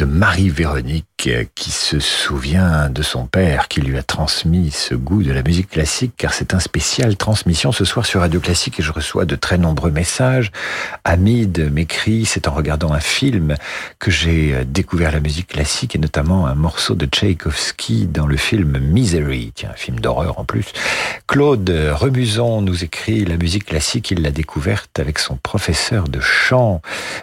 Marie-Véronique 0.00 1.28
qui 1.54 1.70
se 1.70 2.00
souvient 2.00 2.88
de 2.88 3.02
son 3.02 3.26
père 3.26 3.68
qui 3.68 3.82
lui 3.82 3.98
a 3.98 4.02
transmis 4.02 4.70
ce 4.70 4.94
goût 4.94 5.22
de 5.22 5.32
la 5.32 5.42
musique 5.42 5.68
classique 5.68 6.14
car 6.16 6.32
c'est 6.32 6.54
un 6.54 6.60
spécial 6.60 7.16
transmission 7.16 7.70
ce 7.70 7.84
soir 7.84 8.06
sur 8.06 8.20
Radio 8.20 8.40
Classique 8.40 8.80
et 8.80 8.82
je 8.82 8.92
reçois 8.92 9.26
de 9.26 9.36
très 9.36 9.58
nombreux 9.58 9.90
messages. 9.90 10.52
Hamid 11.04 11.70
m'écrit, 11.70 12.24
c'est 12.24 12.48
en 12.48 12.52
regardant 12.52 12.92
un 12.92 13.00
film 13.00 13.56
que 13.98 14.10
j'ai 14.10 14.64
découvert 14.64 15.12
la 15.12 15.20
musique 15.20 15.48
classique 15.48 15.94
et 15.94 15.98
notamment 15.98 16.46
un 16.46 16.54
morceau 16.54 16.94
de 16.94 17.04
Tchaïkovski 17.04 18.06
dans 18.06 18.26
le 18.26 18.38
film 18.38 18.78
Misery, 18.78 19.52
tiens, 19.54 19.70
un 19.72 19.76
film 19.76 20.00
d'horreur 20.00 20.38
en 20.38 20.44
plus. 20.44 20.72
Claude 21.26 21.68
Remuson 21.92 22.62
nous 22.62 22.84
écrit 22.84 23.26
la 23.26 23.36
musique 23.36 23.66
classique, 23.66 24.10
il 24.10 24.22
l'a 24.22 24.30
découverte 24.30 24.99
avec 25.00 25.18
son 25.18 25.36
professeur 25.36 26.04
de 26.04 26.20
chant. 26.20 26.80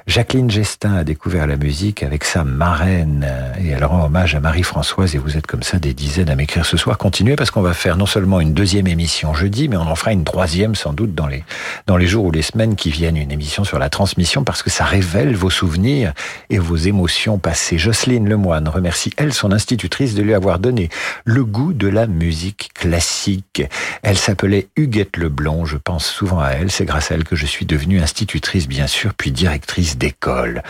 Jacqueline 0.08 0.52
Gestin 0.52 0.96
a 0.96 1.04
découvert 1.04 1.48
la 1.48 1.56
musique 1.56 2.04
avec 2.04 2.24
sa 2.24 2.44
marraine 2.44 3.26
et 3.64 3.74
alors 3.74 3.92
rend 3.92 4.06
hommage 4.06 4.36
à 4.36 4.40
Marie-Françoise 4.40 5.16
et 5.16 5.18
vous 5.18 5.38
êtes 5.38 5.48
comme 5.48 5.64
ça 5.64 5.80
des 5.80 5.94
dizaines 5.94 6.30
à 6.30 6.36
m'écrire 6.36 6.66
ce 6.66 6.76
soir. 6.76 6.98
Continuez 6.98 7.36
parce 7.36 7.52
qu'on 7.52 7.62
va 7.62 7.74
faire 7.74 7.98
non 7.98 8.06
seulement 8.06 8.42
une 8.42 8.54
deuxième 8.54 8.88
émission 8.88 9.34
jeudi, 9.34 9.70
mais 9.70 9.78
on 9.78 9.88
en 9.88 9.96
fera 9.96 10.12
une 10.12 10.24
troisième 10.24 10.76
sans 10.76 10.94
doute 10.94 11.16
dans 11.16 11.28
les, 11.28 11.44
dans 11.86 11.98
les 11.98 12.08
jours 12.08 12.26
ou 12.26 12.32
les 12.32 12.42
semaines 12.42 12.76
qui 12.76 12.90
viennent, 12.90 13.18
une 13.18 13.32
émission 13.32 13.64
sur 13.64 13.80
la 13.80 13.90
transmission 13.90 14.44
parce 14.44 14.64
que 14.64 14.70
ça 14.70 14.84
révèle 14.84 15.36
vos 15.36 15.50
souvenirs 15.50 16.14
et 16.50 16.58
vos 16.58 16.76
émotions 16.76 17.38
passées. 17.38 17.78
Jocelyne 17.78 18.28
Lemoine 18.28 18.68
remercie, 18.68 19.14
elle, 19.18 19.34
son 19.34 19.52
institutrice, 19.52 20.16
de 20.16 20.24
lui 20.24 20.34
avoir 20.34 20.60
donné 20.60 20.90
le 21.26 21.46
goût 21.46 21.74
de 21.74 21.88
la 21.88 22.08
musique 22.08 22.72
classique. 22.74 23.64
Elle 24.02 24.18
s'appelait 24.18 24.68
Huguette 24.76 25.18
Leblond, 25.18 25.66
je 25.66 25.78
pense 25.78 26.06
souvent 26.06 26.40
à 26.40 26.50
elle, 26.50 26.72
c'est 26.72 26.86
grâce 26.86 27.12
à 27.12 27.16
elle 27.16 27.24
que 27.24 27.36
je 27.36 27.46
suis 27.46 27.57
devenue 27.66 28.02
institutrice, 28.02 28.68
bien 28.68 28.88
sûr, 28.88 29.14
puis 29.14 29.32
directrice 29.32 29.98
d'école. 29.98 30.64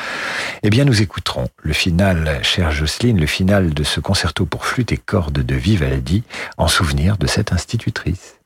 Eh 0.63 0.69
bien, 0.69 0.85
nous 0.85 1.01
écouterons 1.01 1.49
le 1.61 1.73
final, 1.73 2.39
chère 2.43 2.71
Jocelyne, 2.71 3.19
le 3.19 3.27
final 3.27 3.73
de 3.73 3.83
ce 3.83 3.99
concerto 3.99 4.45
pour 4.45 4.65
flûte 4.65 4.91
et 4.91 4.97
cordes 4.97 5.39
de 5.39 5.55
Vivaldi 5.55 6.23
en 6.57 6.67
souvenir 6.67 7.17
de 7.17 7.27
cette 7.27 7.51
institutrice. 7.51 8.36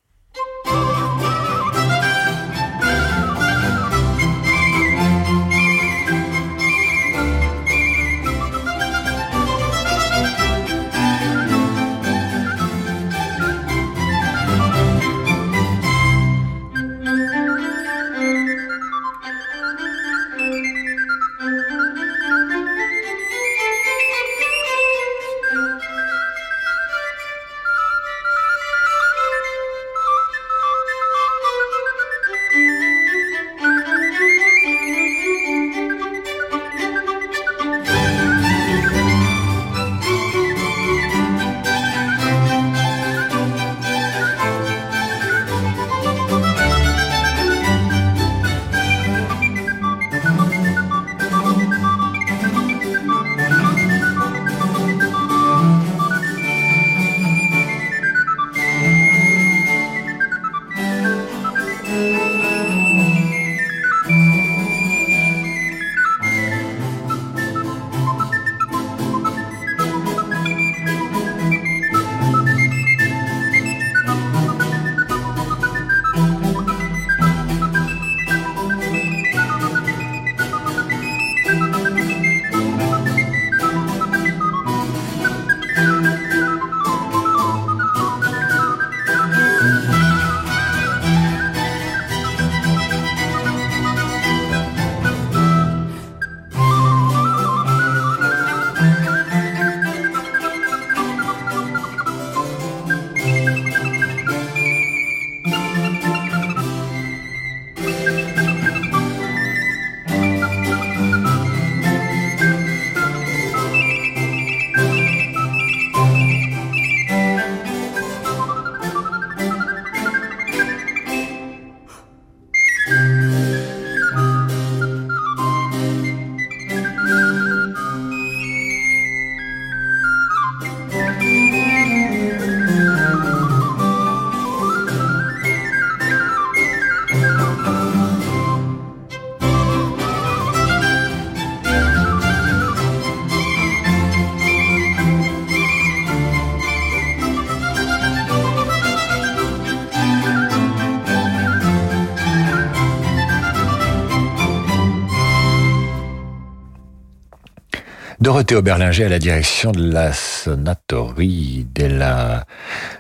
Dorothée 158.52 158.56
Oberlinger 158.56 159.06
à 159.06 159.10
la 159.10 159.20
direction 159.20 159.72
de 159.72 159.92
la 159.94 160.12
Sonatori 160.12 161.66
della 161.74 162.46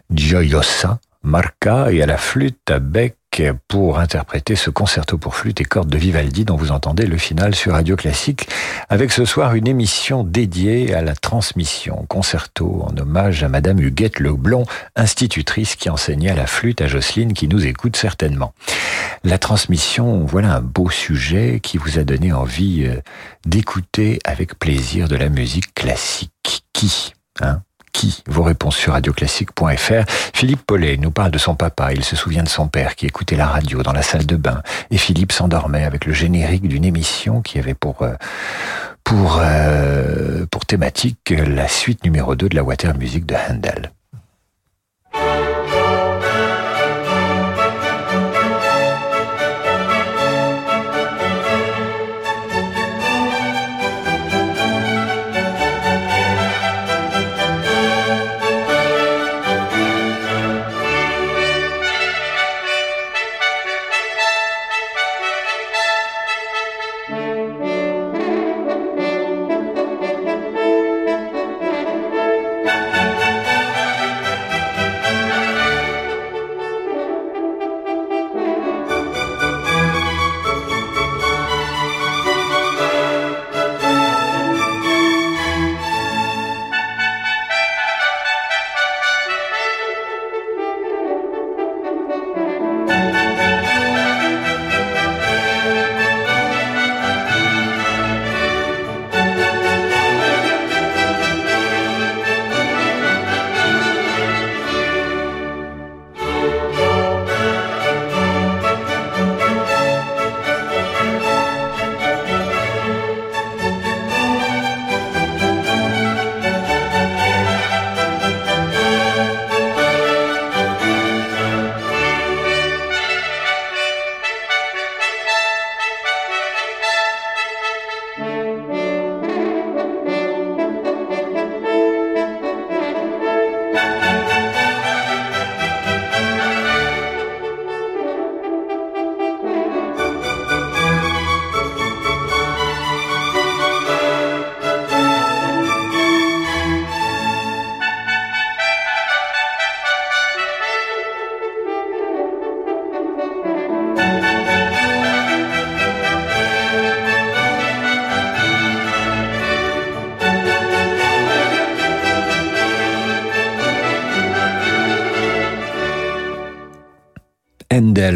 Gioiosa 0.09 0.99
Marca 1.23 1.91
et 1.91 2.01
à 2.01 2.05
la 2.05 2.17
flûte 2.17 2.71
à 2.71 2.79
bec 2.79 3.17
pour 3.69 3.97
interpréter 3.99 4.55
ce 4.55 4.69
concerto 4.69 5.17
pour 5.17 5.35
flûte 5.35 5.61
et 5.61 5.65
cordes 5.65 5.89
de 5.89 5.97
Vivaldi 5.97 6.43
dont 6.43 6.57
vous 6.57 6.71
entendez 6.71 7.05
le 7.05 7.17
final 7.17 7.55
sur 7.55 7.71
Radio 7.71 7.95
Classique 7.95 8.49
avec 8.89 9.11
ce 9.11 9.23
soir 9.23 9.55
une 9.55 9.67
émission 9.67 10.25
dédiée 10.25 10.93
à 10.93 11.01
la 11.01 11.15
transmission 11.15 12.05
concerto 12.09 12.85
en 12.85 12.97
hommage 12.97 13.41
à 13.43 13.47
Madame 13.47 13.79
Huguette 13.79 14.19
Leblond, 14.19 14.65
institutrice 14.97 15.77
qui 15.77 15.89
enseignait 15.89 16.35
la 16.35 16.45
flûte 16.45 16.81
à 16.81 16.87
Jocelyne 16.87 17.33
qui 17.33 17.47
nous 17.47 17.65
écoute 17.65 17.95
certainement. 17.95 18.53
La 19.23 19.37
transmission, 19.37 20.25
voilà 20.25 20.55
un 20.55 20.61
beau 20.61 20.89
sujet 20.89 21.61
qui 21.63 21.77
vous 21.77 21.99
a 21.99 22.03
donné 22.03 22.33
envie 22.33 22.85
euh, 22.85 22.99
d'écouter 23.45 24.19
avec 24.25 24.59
plaisir 24.59 25.07
de 25.07 25.15
la 25.15 25.29
musique 25.29 25.73
classique. 25.73 26.65
Qui? 26.73 27.13
Hein? 27.39 27.61
Qui 27.91 28.23
Vos 28.27 28.43
réponses 28.43 28.75
sur 28.75 28.93
radioclassique.fr. 28.93 30.03
Philippe 30.33 30.65
Paulet 30.65 30.97
nous 30.97 31.11
parle 31.11 31.31
de 31.31 31.37
son 31.37 31.55
papa. 31.55 31.93
Il 31.93 32.03
se 32.03 32.15
souvient 32.15 32.43
de 32.43 32.49
son 32.49 32.67
père 32.67 32.95
qui 32.95 33.05
écoutait 33.05 33.35
la 33.35 33.47
radio 33.47 33.83
dans 33.83 33.93
la 33.93 34.01
salle 34.01 34.25
de 34.25 34.35
bain. 34.35 34.61
Et 34.89 34.97
Philippe 34.97 35.31
s'endormait 35.31 35.83
avec 35.83 36.05
le 36.05 36.13
générique 36.13 36.67
d'une 36.67 36.85
émission 36.85 37.41
qui 37.41 37.59
avait 37.59 37.73
pour, 37.73 38.01
euh, 38.01 38.13
pour, 39.03 39.39
euh, 39.41 40.45
pour 40.49 40.65
thématique 40.65 41.33
la 41.35 41.67
suite 41.67 42.03
numéro 42.03 42.35
2 42.35 42.49
de 42.49 42.55
la 42.55 42.63
Water 42.63 42.95
Music 42.97 43.25
de 43.25 43.35
Handel. 43.35 43.91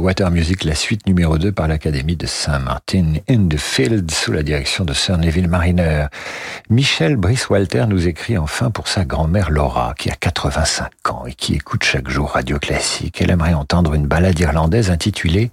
Water 0.00 0.30
Music, 0.30 0.64
la 0.64 0.74
suite 0.74 1.06
numéro 1.06 1.36
2 1.36 1.52
par 1.52 1.68
l'Académie 1.68 2.16
de 2.16 2.26
Saint-Martin 2.26 3.14
in 3.28 3.48
the 3.48 3.58
Field 3.58 4.10
sous 4.10 4.32
la 4.32 4.42
direction 4.42 4.84
de 4.84 4.94
Sir 4.94 5.18
Neville 5.18 5.48
Mariner. 5.48 6.06
Michel 6.70 7.16
Brice-Walter 7.16 7.84
nous 7.86 8.08
écrit 8.08 8.38
enfin 8.38 8.70
pour 8.70 8.88
sa 8.88 9.04
grand-mère 9.04 9.50
Laura, 9.50 9.94
qui 9.98 10.10
a 10.10 10.14
85 10.14 11.10
ans 11.10 11.24
et 11.26 11.34
qui 11.34 11.54
écoute 11.54 11.84
chaque 11.84 12.08
jour 12.08 12.30
Radio 12.30 12.58
Classique. 12.58 13.20
Elle 13.20 13.30
aimerait 13.30 13.52
entendre 13.52 13.92
une 13.94 14.06
ballade 14.06 14.38
irlandaise 14.38 14.90
intitulée 14.90 15.50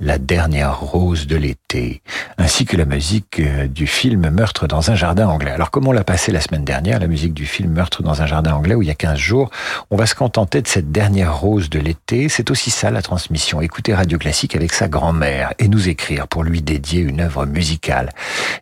La 0.00 0.18
dernière 0.18 0.80
rose 0.80 1.26
de 1.28 1.36
l'été, 1.36 2.02
ainsi 2.36 2.64
que 2.64 2.76
la 2.76 2.84
musique 2.84 3.38
euh, 3.38 3.68
du 3.68 3.86
film 3.86 4.28
Meurtre 4.30 4.66
dans 4.66 4.90
un 4.90 4.96
jardin 4.96 5.28
anglais. 5.28 5.52
Alors 5.52 5.70
comme 5.70 5.86
on 5.86 5.92
l'a 5.92 6.04
passé 6.04 6.32
la 6.32 6.40
semaine 6.40 6.64
dernière, 6.64 6.98
la 6.98 7.06
musique 7.06 7.34
du 7.34 7.46
film 7.46 7.72
Meurtre 7.72 8.02
dans 8.02 8.22
un 8.22 8.26
jardin 8.26 8.54
anglais 8.54 8.74
où 8.74 8.82
il 8.82 8.88
y 8.88 8.90
a 8.90 8.96
15 8.96 9.16
jours, 9.16 9.50
on 9.90 9.96
va 9.96 10.06
se 10.06 10.16
contenter 10.16 10.62
de 10.62 10.68
cette 10.68 10.90
dernière 10.90 11.38
rose 11.38 11.70
de 11.70 11.78
l'été. 11.78 12.28
C'est 12.28 12.50
aussi 12.50 12.70
ça 12.70 12.90
la 12.90 13.02
transmission 13.02 13.60
écouter 13.84 13.96
Radio 13.96 14.16
Classique 14.16 14.56
avec 14.56 14.72
sa 14.72 14.88
grand-mère 14.88 15.52
et 15.58 15.68
nous 15.68 15.90
écrire 15.90 16.26
pour 16.26 16.42
lui 16.42 16.62
dédier 16.62 17.02
une 17.02 17.20
œuvre 17.20 17.44
musicale. 17.44 18.08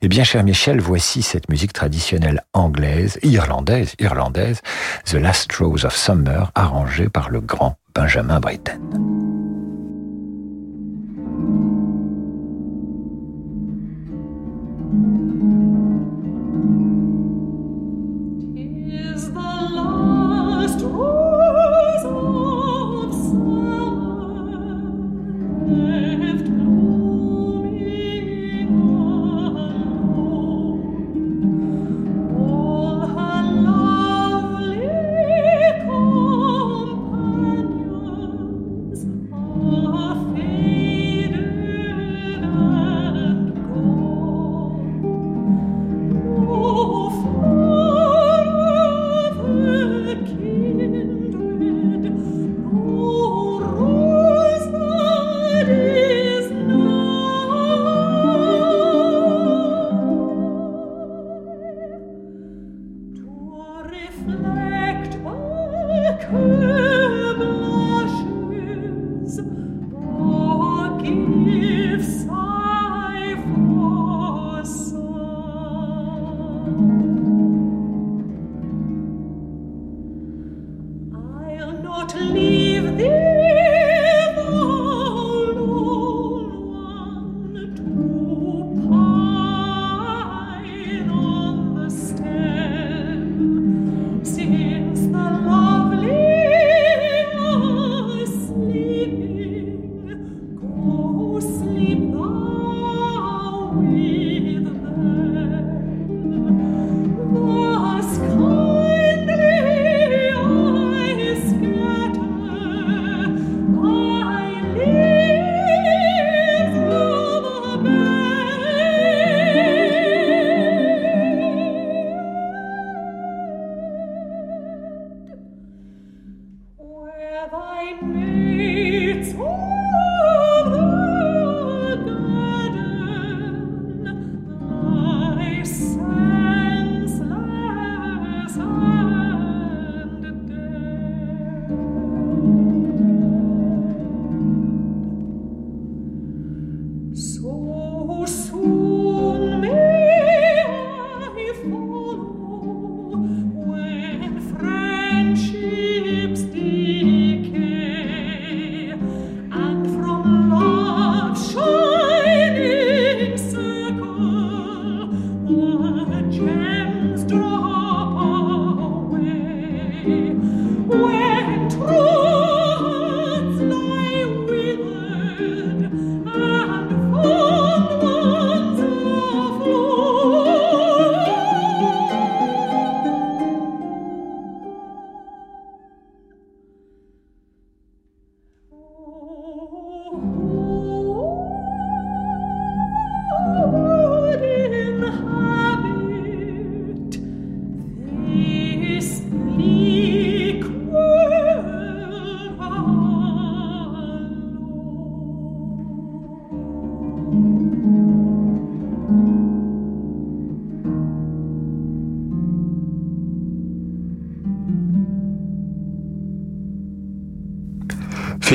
Eh 0.00 0.08
bien, 0.08 0.24
cher 0.24 0.42
Michel, 0.42 0.80
voici 0.80 1.22
cette 1.22 1.48
musique 1.48 1.72
traditionnelle 1.72 2.42
anglaise, 2.54 3.20
irlandaise, 3.22 3.94
irlandaise, 4.00 4.62
The 5.04 5.14
Last 5.14 5.52
Rose 5.52 5.84
of 5.84 5.94
Summer, 5.94 6.50
arrangée 6.56 7.08
par 7.08 7.30
le 7.30 7.40
grand 7.40 7.76
Benjamin 7.94 8.40
Britten. 8.40 9.01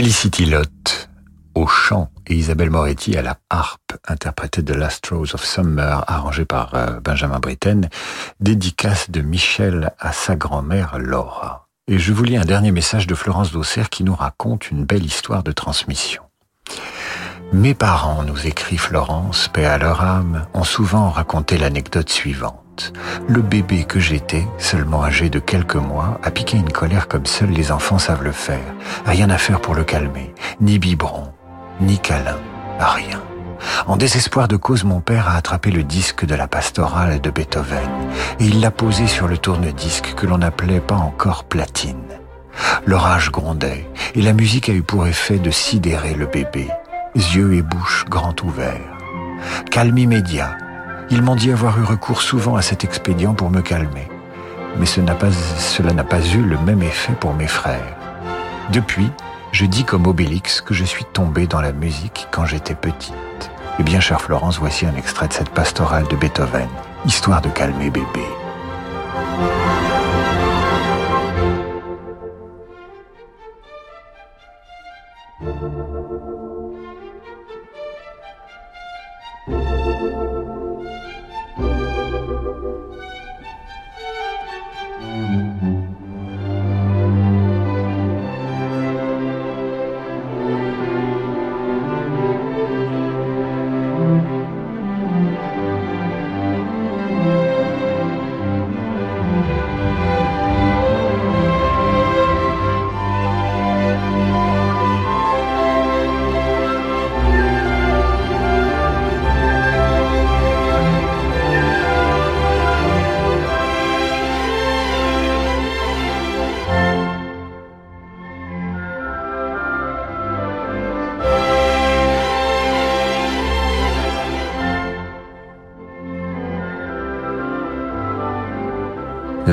Felicity 0.08 0.46
Lott 0.46 1.10
au 1.54 1.68
chant 1.68 2.10
et 2.28 2.34
Isabelle 2.34 2.70
Moretti 2.70 3.18
à 3.18 3.22
la 3.22 3.36
harpe, 3.50 3.98
interprétée 4.08 4.62
de 4.62 4.74
Last 4.74 5.06
Rose 5.08 5.36
of 5.36 5.44
Summer, 5.44 6.06
arrangée 6.08 6.46
par 6.46 6.76
euh, 6.76 7.02
Benjamin 7.02 7.40
Britten, 7.40 7.90
dédicace 8.40 9.12
de 9.12 9.20
Michel 9.20 9.92
à 10.00 10.14
sa 10.14 10.38
grand-mère 10.38 10.98
Laura. 10.98 11.68
Et 11.90 12.00
je 12.00 12.14
vous 12.14 12.24
lis 12.24 12.38
un 12.38 12.46
dernier 12.46 12.72
message 12.72 13.06
de 13.06 13.16
Florence 13.16 13.52
Dauxerre 13.52 13.90
qui 13.90 14.06
nous 14.06 14.16
raconte 14.16 14.72
une 14.72 14.86
belle 14.86 15.04
histoire 15.04 15.44
de 15.44 15.52
transmission. 15.52 16.24
Mes 17.52 17.74
parents, 17.74 18.24
nous 18.24 18.48
écrit 18.48 18.78
Florence, 18.78 19.50
paix 19.50 19.66
à 19.66 19.78
leur 19.78 20.06
âme, 20.06 20.48
ont 20.54 20.64
souvent 20.64 21.10
raconté 21.10 21.58
l'anecdote 21.58 22.10
suivante. 22.10 22.64
Le 23.28 23.42
bébé 23.42 23.84
que 23.84 24.00
j'étais, 24.00 24.48
seulement 24.58 25.04
âgé 25.04 25.30
de 25.30 25.40
quelques 25.40 25.76
mois, 25.76 26.20
a 26.24 26.32
piqué 26.32 26.58
une 26.58 26.72
colère 26.72 27.08
comme 27.08 27.26
seuls 27.26 27.50
les 27.50 27.72
enfants 27.72 28.00
savent 28.00 28.24
le 28.24 28.32
faire. 28.32 28.74
Rien 29.06 29.30
à 29.30 29.38
faire 29.38 29.62
pour 29.62 29.76
le 29.76 29.84
calmer. 29.84 30.34
Ni 30.62 30.80
biberon, 30.80 31.32
ni 31.82 32.00
câlin, 32.00 32.38
rien. 32.80 33.22
En 33.88 33.98
désespoir 33.98 34.48
de 34.48 34.56
cause, 34.56 34.84
mon 34.84 35.00
père 35.00 35.30
a 35.30 35.36
attrapé 35.36 35.72
le 35.72 35.84
disque 35.84 36.26
de 36.26 36.36
la 36.36 36.48
pastorale 36.48 37.22
de 37.22 37.30
Beethoven 37.30 37.90
et 38.40 38.46
il 38.46 38.62
l'a 38.62 38.72
posé 38.72 39.08
sur 39.08 39.28
le 39.28 39.38
tourne-disque 39.38 40.14
que 40.16 40.26
l'on 40.28 40.40
n'appelait 40.40 40.80
pas 40.80 40.96
encore 40.96 41.44
platine. 41.44 42.04
L'orage 42.86 43.32
grondait 43.32 43.88
et 44.16 44.22
la 44.22 44.34
musique 44.34 44.70
a 44.70 44.74
eu 44.74 44.82
pour 44.82 45.08
effet 45.08 45.40
de 45.40 45.52
sidérer 45.52 46.14
le 46.14 46.26
bébé, 46.26 46.68
yeux 47.16 47.54
et 47.54 47.62
bouche 47.62 48.06
grands 48.10 48.36
ouverts. 48.44 48.98
Calme 49.72 49.98
immédiat. 49.98 50.56
Ils 51.10 51.22
m'ont 51.22 51.36
dit 51.36 51.52
avoir 51.52 51.80
eu 51.80 51.84
recours 51.84 52.22
souvent 52.22 52.58
à 52.58 52.62
cet 52.62 52.84
expédient 52.84 53.34
pour 53.34 53.50
me 53.50 53.62
calmer. 53.62 54.10
Mais 54.78 54.86
cela 54.86 55.94
n'a 55.94 56.04
pas 56.04 56.26
eu 56.36 56.42
le 56.42 56.58
même 56.58 56.84
effet 56.84 57.14
pour 57.14 57.34
mes 57.34 57.48
frères. 57.48 57.96
Depuis, 58.74 59.10
je 59.54 59.66
dis 59.66 59.86
comme 59.86 60.06
Obélix 60.06 60.60
que 60.60 60.74
je 60.74 60.84
suis 60.84 61.06
tombé 61.06 61.48
dans 61.48 61.62
la 61.62 61.72
musique 61.72 62.28
quand 62.32 62.46
j'étais 62.46 62.76
petite. 62.76 63.14
Eh 63.80 63.84
bien, 63.84 64.02
chère 64.02 64.22
Florence, 64.22 64.60
voici 64.60 64.86
un 64.86 64.96
extrait 64.96 65.30
de 65.30 65.34
cette 65.34 65.50
pastorale 65.52 66.08
de 66.10 66.16
Beethoven, 66.18 66.68
histoire 67.06 67.42
de 67.42 67.50
calmer 67.50 67.90
bébé. 67.90 68.26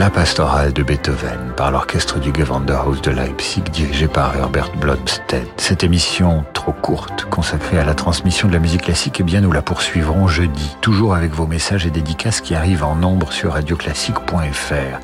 La 0.04 0.10
pastorale 0.10 0.74
de 0.74 0.82
Beethoven 0.82 1.54
par 1.56 1.70
l'orchestre 1.70 2.18
du 2.20 2.30
Gewandhaus 2.30 3.00
de 3.00 3.10
Leipzig 3.10 3.62
dirigé 3.72 4.06
par 4.06 4.36
Herbert 4.36 4.70
Blomstedt. 4.76 5.50
Cette 5.56 5.82
émission 5.82 6.44
trop 6.52 6.74
courte 6.74 7.24
consacrée 7.30 7.78
à 7.78 7.86
la 7.86 7.94
transmission 7.94 8.46
de 8.46 8.52
la 8.52 8.58
musique 8.58 8.82
classique, 8.82 9.20
eh 9.20 9.22
bien 9.22 9.40
nous 9.40 9.50
la 9.50 9.62
poursuivrons 9.62 10.28
jeudi, 10.28 10.76
toujours 10.82 11.14
avec 11.14 11.32
vos 11.32 11.46
messages 11.46 11.86
et 11.86 11.90
dédicaces 11.90 12.42
qui 12.42 12.54
arrivent 12.54 12.84
en 12.84 12.96
nombre 12.96 13.32
sur 13.32 13.54
radioclassique.fr. 13.54 14.98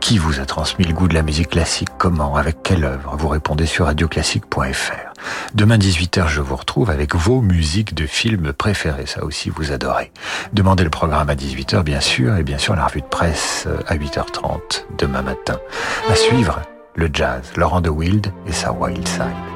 Qui 0.00 0.18
vous 0.18 0.38
a 0.38 0.44
transmis 0.44 0.84
le 0.84 0.92
goût 0.92 1.08
de 1.08 1.14
la 1.14 1.22
musique 1.22 1.48
classique? 1.48 1.88
Comment? 1.96 2.36
Avec 2.36 2.62
quelle 2.62 2.84
œuvre? 2.84 3.16
Vous 3.16 3.28
répondez 3.28 3.64
sur 3.64 3.86
radioclassique.fr. 3.86 5.05
Demain 5.54 5.78
18h, 5.78 6.28
je 6.28 6.40
vous 6.40 6.56
retrouve 6.56 6.90
avec 6.90 7.14
vos 7.14 7.40
musiques 7.40 7.94
de 7.94 8.06
films 8.06 8.52
préférés. 8.52 9.06
Ça 9.06 9.24
aussi, 9.24 9.50
vous 9.50 9.72
adorez. 9.72 10.12
Demandez 10.52 10.84
le 10.84 10.90
programme 10.90 11.30
à 11.30 11.34
18h, 11.34 11.82
bien 11.82 12.00
sûr, 12.00 12.36
et 12.36 12.42
bien 12.42 12.58
sûr 12.58 12.76
la 12.76 12.86
revue 12.86 13.00
de 13.00 13.06
presse 13.06 13.64
euh, 13.66 13.78
à 13.86 13.96
8h30 13.96 14.84
demain 14.98 15.22
matin. 15.22 15.58
À 16.08 16.14
suivre, 16.14 16.60
le 16.94 17.08
jazz, 17.12 17.52
Laurent 17.56 17.80
de 17.80 17.90
Wild 17.90 18.32
et 18.46 18.52
sa 18.52 18.72
Wild 18.72 19.06
Side. 19.06 19.55